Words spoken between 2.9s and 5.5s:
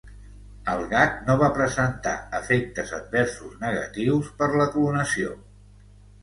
adversos negatius per la clonació.